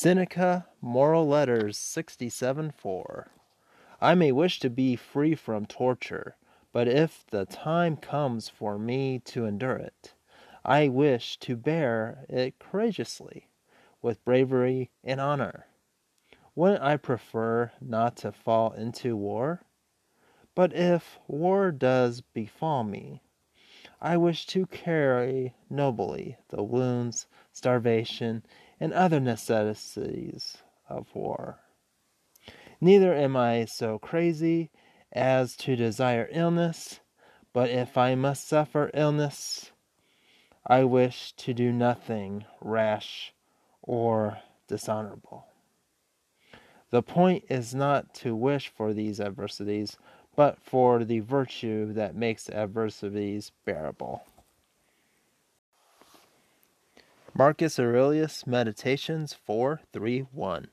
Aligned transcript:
Seneca, 0.00 0.68
Moral 0.80 1.26
Letters 1.26 1.76
67 1.76 2.70
4. 2.70 3.32
I 4.00 4.14
may 4.14 4.30
wish 4.30 4.60
to 4.60 4.70
be 4.70 4.94
free 4.94 5.34
from 5.34 5.66
torture, 5.66 6.36
but 6.72 6.86
if 6.86 7.26
the 7.26 7.46
time 7.46 7.96
comes 7.96 8.48
for 8.48 8.78
me 8.78 9.18
to 9.24 9.44
endure 9.44 9.74
it, 9.74 10.14
I 10.64 10.86
wish 10.86 11.36
to 11.40 11.56
bear 11.56 12.24
it 12.28 12.60
courageously, 12.60 13.48
with 14.00 14.24
bravery 14.24 14.88
and 15.02 15.20
honor. 15.20 15.66
Wouldn't 16.54 16.84
I 16.84 16.96
prefer 16.96 17.72
not 17.80 18.14
to 18.18 18.30
fall 18.30 18.70
into 18.70 19.16
war? 19.16 19.62
But 20.54 20.72
if 20.72 21.18
war 21.26 21.72
does 21.72 22.20
befall 22.20 22.84
me, 22.84 23.20
I 24.00 24.16
wish 24.16 24.46
to 24.46 24.66
carry 24.66 25.56
nobly 25.68 26.36
the 26.50 26.62
wounds, 26.62 27.26
starvation, 27.52 28.44
and 28.80 28.92
other 28.92 29.20
necessities 29.20 30.58
of 30.88 31.06
war. 31.14 31.58
Neither 32.80 33.12
am 33.14 33.36
I 33.36 33.64
so 33.64 33.98
crazy 33.98 34.70
as 35.12 35.56
to 35.56 35.74
desire 35.74 36.28
illness, 36.30 37.00
but 37.52 37.70
if 37.70 37.96
I 37.96 38.14
must 38.14 38.46
suffer 38.46 38.90
illness, 38.94 39.72
I 40.66 40.84
wish 40.84 41.32
to 41.32 41.54
do 41.54 41.72
nothing 41.72 42.44
rash 42.60 43.32
or 43.82 44.38
dishonorable. 44.68 45.46
The 46.90 47.02
point 47.02 47.44
is 47.48 47.74
not 47.74 48.14
to 48.14 48.34
wish 48.34 48.68
for 48.68 48.92
these 48.92 49.20
adversities, 49.20 49.96
but 50.36 50.58
for 50.60 51.04
the 51.04 51.20
virtue 51.20 51.92
that 51.94 52.14
makes 52.14 52.48
adversities 52.48 53.50
bearable. 53.64 54.22
Marcus 57.38 57.78
Aurelius 57.78 58.48
Meditations 58.48 59.32
431 59.32 60.70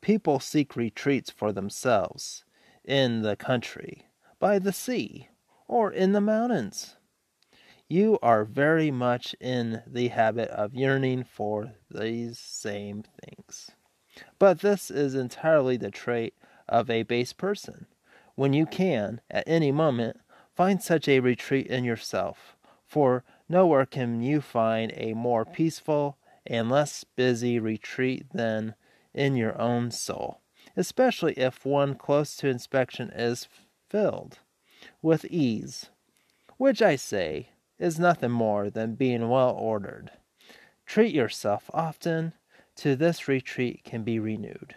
People 0.00 0.40
seek 0.40 0.74
retreats 0.74 1.30
for 1.30 1.52
themselves 1.52 2.44
in 2.82 3.20
the 3.20 3.36
country, 3.36 4.06
by 4.38 4.58
the 4.58 4.72
sea, 4.72 5.28
or 5.68 5.92
in 5.92 6.12
the 6.12 6.20
mountains. 6.22 6.96
You 7.90 8.18
are 8.22 8.46
very 8.46 8.90
much 8.90 9.36
in 9.38 9.82
the 9.86 10.08
habit 10.08 10.48
of 10.48 10.74
yearning 10.74 11.24
for 11.24 11.72
these 11.90 12.38
same 12.38 13.04
things. 13.22 13.70
But 14.38 14.60
this 14.60 14.90
is 14.90 15.14
entirely 15.14 15.76
the 15.76 15.90
trait 15.90 16.32
of 16.70 16.88
a 16.88 17.02
base 17.02 17.34
person. 17.34 17.84
When 18.34 18.54
you 18.54 18.64
can, 18.64 19.20
at 19.30 19.44
any 19.46 19.72
moment, 19.72 20.20
find 20.56 20.82
such 20.82 21.06
a 21.06 21.20
retreat 21.20 21.66
in 21.66 21.84
yourself, 21.84 22.56
for 22.86 23.24
nowhere 23.50 23.84
can 23.84 24.22
you 24.22 24.40
find 24.40 24.92
a 24.94 25.12
more 25.12 25.44
peaceful 25.44 26.16
and 26.46 26.70
less 26.70 27.04
busy 27.16 27.58
retreat 27.58 28.24
than 28.32 28.74
in 29.12 29.36
your 29.36 29.60
own 29.60 29.90
soul, 29.90 30.40
especially 30.76 31.32
if 31.34 31.66
one 31.66 31.94
close 31.94 32.36
to 32.36 32.48
inspection 32.48 33.10
is 33.10 33.48
filled 33.88 34.38
with 35.02 35.24
ease, 35.26 35.90
which 36.56 36.80
I 36.80 36.94
say 36.96 37.50
is 37.78 37.98
nothing 37.98 38.30
more 38.30 38.70
than 38.70 38.94
being 38.94 39.28
well 39.28 39.50
ordered. 39.50 40.12
Treat 40.86 41.14
yourself 41.14 41.70
often, 41.74 42.34
to 42.76 42.94
this 42.94 43.28
retreat 43.28 43.82
can 43.84 44.04
be 44.04 44.18
renewed. 44.18 44.74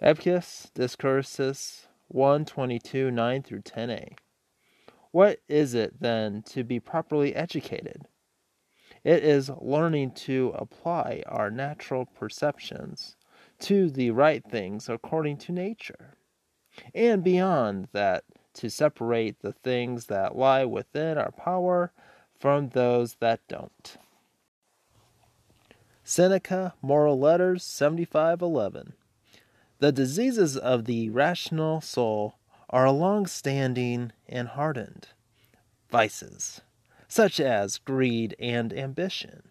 Epictetus 0.00 0.70
Discourses 0.74 1.88
122 2.06 3.10
9 3.10 3.42
through 3.42 3.62
10a. 3.62 4.16
What 5.10 5.40
is 5.48 5.74
it 5.74 6.00
then 6.00 6.42
to 6.50 6.62
be 6.62 6.78
properly 6.78 7.34
educated? 7.34 8.06
It 9.02 9.24
is 9.24 9.50
learning 9.60 10.12
to 10.12 10.54
apply 10.54 11.24
our 11.26 11.50
natural 11.50 12.06
perceptions 12.06 13.16
to 13.58 13.90
the 13.90 14.12
right 14.12 14.44
things 14.48 14.88
according 14.88 15.38
to 15.38 15.52
nature, 15.52 16.16
and 16.94 17.24
beyond 17.24 17.88
that, 17.92 18.22
to 18.54 18.70
separate 18.70 19.40
the 19.40 19.52
things 19.52 20.06
that 20.06 20.36
lie 20.36 20.64
within 20.64 21.18
our 21.18 21.32
power 21.32 21.92
from 22.38 22.68
those 22.68 23.16
that 23.16 23.40
don't. 23.48 23.96
Seneca, 26.04 26.74
Moral 26.82 27.18
Letters 27.18 27.64
7511. 27.64 28.92
The 29.80 29.92
diseases 29.92 30.56
of 30.56 30.86
the 30.86 31.08
rational 31.10 31.80
soul 31.80 32.34
are 32.68 32.90
long 32.90 33.26
standing 33.26 34.10
and 34.28 34.48
hardened 34.48 35.08
vices, 35.88 36.62
such 37.06 37.38
as 37.38 37.78
greed 37.78 38.34
and 38.40 38.72
ambition. 38.72 39.44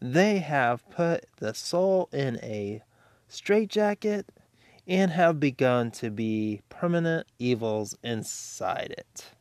They 0.00 0.38
have 0.38 0.88
put 0.90 1.24
the 1.38 1.54
soul 1.54 2.08
in 2.12 2.38
a 2.40 2.82
straitjacket 3.26 4.30
and 4.86 5.10
have 5.10 5.40
begun 5.40 5.90
to 5.90 6.10
be 6.10 6.62
permanent 6.68 7.26
evils 7.40 7.96
inside 8.04 8.94
it. 8.96 9.32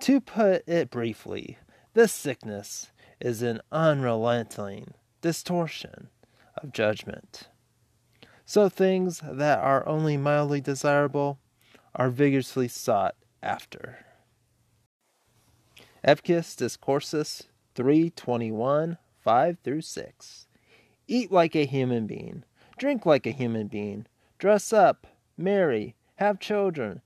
To 0.00 0.22
put 0.22 0.66
it 0.66 0.88
briefly, 0.88 1.58
this 1.92 2.10
sickness 2.10 2.90
is 3.20 3.42
an 3.42 3.60
unrelenting 3.70 4.94
distortion 5.20 6.08
of 6.56 6.72
judgment. 6.72 7.49
So 8.50 8.68
things 8.68 9.22
that 9.22 9.60
are 9.60 9.86
only 9.86 10.16
mildly 10.16 10.60
desirable 10.60 11.38
are 11.94 12.10
vigorously 12.10 12.66
sought 12.66 13.14
after. 13.40 14.04
Epictetus 16.02 16.56
Discourses 16.56 17.44
321 17.76 18.98
5 19.20 19.58
through 19.62 19.82
6. 19.82 20.48
Eat 21.06 21.30
like 21.30 21.54
a 21.54 21.64
human 21.64 22.08
being, 22.08 22.42
drink 22.76 23.06
like 23.06 23.24
a 23.24 23.30
human 23.30 23.68
being, 23.68 24.08
dress 24.36 24.72
up, 24.72 25.06
marry, 25.36 25.94
have 26.16 26.40
children, 26.40 27.02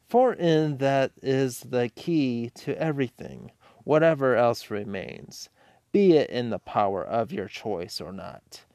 For 0.05 0.33
in 0.33 0.79
that 0.79 1.13
is 1.21 1.61
the 1.61 1.87
key 1.87 2.51
to 2.55 2.77
everything, 2.77 3.51
whatever 3.85 4.35
else 4.35 4.69
remains, 4.69 5.47
be 5.93 6.17
it 6.17 6.29
in 6.29 6.49
the 6.49 6.59
power 6.59 7.01
of 7.01 7.31
your 7.31 7.47
choice 7.47 8.01
or 8.01 8.11
not, 8.11 8.65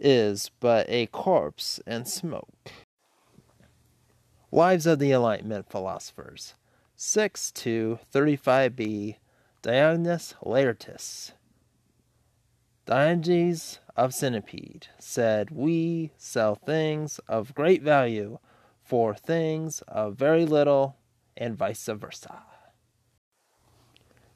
is 0.00 0.50
but 0.58 0.90
a 0.90 1.06
corpse 1.06 1.78
and 1.86 2.08
smoke. 2.08 2.72
Lives 4.50 4.84
of 4.84 4.98
the 4.98 5.12
Eminent 5.12 5.70
Philosophers 5.70 6.54
6 6.96 7.52
to 7.52 8.00
35b 8.12 9.14
Diogenes 9.62 10.34
Laertius. 10.44 11.34
Diogenes 12.86 13.80
of 13.96 14.12
Sinope 14.12 14.82
said, 15.00 15.50
We 15.50 16.12
sell 16.16 16.54
things 16.54 17.18
of 17.26 17.52
great 17.52 17.82
value 17.82 18.38
for 18.80 19.12
things 19.12 19.82
of 19.88 20.14
very 20.14 20.46
little, 20.46 20.96
and 21.36 21.56
vice 21.56 21.86
versa. 21.86 22.44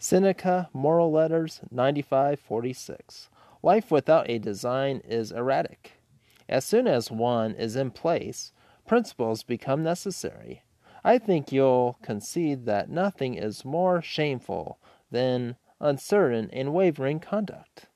Seneca, 0.01 0.69
Moral 0.73 1.13
Letters 1.13 1.61
9546. 1.71 3.31
Life 3.63 3.93
without 3.93 4.29
a 4.29 4.41
design 4.41 5.01
is 5.05 5.31
erratic. 5.31 6.01
As 6.49 6.65
soon 6.65 6.89
as 6.89 7.09
one 7.09 7.53
is 7.53 7.77
in 7.77 7.93
place, 7.93 8.51
principles 8.85 9.45
become 9.45 9.85
necessary. 9.85 10.65
I 11.05 11.19
think 11.19 11.53
you'll 11.53 11.99
concede 12.03 12.67
that 12.67 12.91
nothing 12.91 13.35
is 13.35 13.65
more 13.65 14.03
shameful 14.03 14.81
than 15.09 15.55
uncertain 15.79 16.51
and 16.53 16.75
wavering 16.75 17.21
conduct 17.21 17.87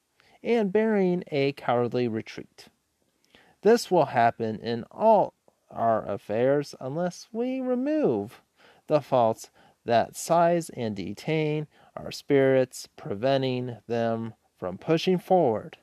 and 0.44 0.72
bearing 0.72 1.24
a 1.28 1.52
cowardly 1.52 2.06
retreat. 2.06 2.68
This 3.62 3.90
will 3.90 4.06
happen 4.06 4.60
in 4.60 4.84
all 4.90 5.34
our 5.70 6.06
affairs 6.06 6.74
unless 6.80 7.28
we 7.32 7.60
remove 7.60 8.42
the 8.86 9.00
faults 9.00 9.50
that 9.84 10.16
size 10.16 10.70
and 10.70 10.94
detain 10.94 11.66
our 11.96 12.12
spirits, 12.12 12.88
preventing 12.96 13.78
them 13.86 14.34
from 14.58 14.78
pushing 14.78 15.18
forward 15.18 15.78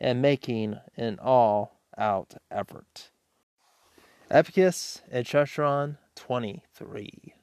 and 0.00 0.20
making 0.20 0.78
an 0.96 1.18
all 1.20 1.80
out 1.96 2.34
effort. 2.50 3.10
Epictetus 4.30 5.02
Enchiridion 5.12 5.98
23. 6.14 7.34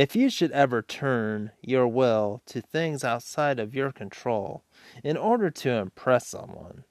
If 0.00 0.16
you 0.16 0.30
should 0.30 0.50
ever 0.52 0.80
turn 0.80 1.50
your 1.60 1.86
will 1.86 2.40
to 2.46 2.62
things 2.62 3.04
outside 3.04 3.60
of 3.60 3.74
your 3.74 3.92
control 3.92 4.64
in 5.04 5.18
order 5.18 5.50
to 5.50 5.72
impress 5.72 6.26
someone, 6.26 6.84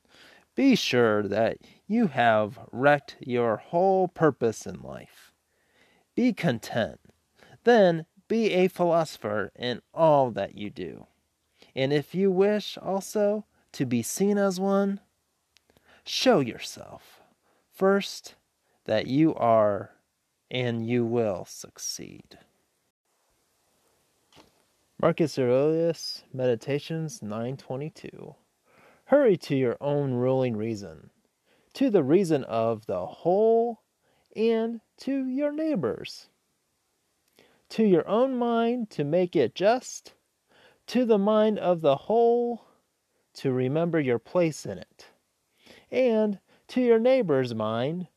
be 0.54 0.76
sure 0.76 1.24
that 1.24 1.58
you 1.88 2.06
have 2.06 2.60
wrecked 2.72 3.18
your 3.20 3.58
whole 3.58 4.10
purpose 4.10 4.68
in 4.68 4.84
life. 4.84 5.34
Be 6.14 6.34
content. 6.34 7.00
Then 7.64 8.06
be 8.28 8.52
a 8.52 8.68
philosopher 8.68 9.52
in 9.56 9.82
all 9.92 10.30
that 10.30 10.56
you 10.56 10.70
do. 10.70 11.08
And 11.76 11.92
if 11.92 12.14
you 12.14 12.30
wish 12.30 12.78
also 12.78 13.46
to 13.72 13.88
be 13.88 14.04
seen 14.04 14.38
as 14.38 14.60
one, 14.60 15.00
show 16.04 16.42
yourself 16.42 17.22
first 17.72 18.36
that 18.86 19.08
you 19.08 19.34
are 19.34 19.96
and 20.52 20.88
you 20.88 21.08
will 21.08 21.46
succeed. 21.46 22.38
Marcus 25.02 25.40
Aurelius 25.40 26.26
Meditations 26.34 27.22
922 27.22 28.36
Hurry 29.06 29.38
to 29.38 29.56
your 29.56 29.78
own 29.80 30.12
ruling 30.16 30.58
reason, 30.58 31.10
to 31.74 31.90
the 31.90 32.04
reason 32.04 32.44
of 32.44 32.86
the 32.86 33.06
whole, 33.06 33.80
and 34.36 34.82
to 34.98 35.26
your 35.26 35.54
neighbors. 35.54 36.28
To 37.70 37.86
your 37.86 38.06
own 38.10 38.36
mind 38.36 38.90
to 38.90 39.06
make 39.06 39.38
it 39.38 39.56
just, 39.56 40.16
to 40.88 41.06
the 41.06 41.18
mind 41.18 41.60
of 41.60 41.80
the 41.80 41.96
whole 41.96 42.66
to 43.36 43.54
remember 43.54 44.02
your 44.02 44.20
place 44.20 44.66
in 44.66 44.80
it, 44.80 45.08
and 45.90 46.40
to 46.68 46.82
your 46.82 47.00
neighbor's 47.00 47.56
mind 47.56 48.10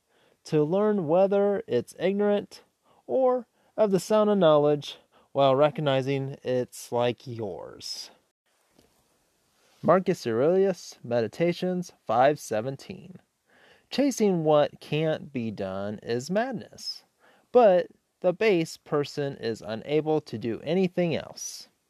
to 0.46 0.64
learn 0.64 1.06
whether 1.06 1.62
it's 1.68 1.94
ignorant 2.00 2.64
or 3.06 3.46
of 3.76 3.92
the 3.92 4.00
sound 4.00 4.30
of 4.30 4.38
knowledge 4.38 4.96
while 5.32 5.56
recognizing 5.56 6.36
it's 6.42 6.92
like 6.92 7.26
yours. 7.26 8.10
Marcus 9.82 10.26
Aurelius 10.26 10.98
Meditations 11.02 11.92
517. 12.06 13.18
Chasing 13.90 14.44
what 14.44 14.80
can't 14.80 15.32
be 15.32 15.50
done 15.50 15.98
is 16.02 16.30
madness, 16.30 17.02
but 17.50 17.88
the 18.20 18.32
base 18.32 18.76
person 18.76 19.36
is 19.38 19.62
unable 19.66 20.20
to 20.20 20.38
do 20.38 20.60
anything 20.62 21.16
else. 21.16 21.68